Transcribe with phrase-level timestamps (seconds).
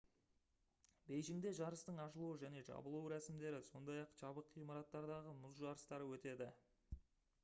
[1.09, 6.49] бейжіңде жарыстың ашылу және жабылу рәсімдері сондай-ақ жабық ғимараттардағы мұз жарыстары өтеді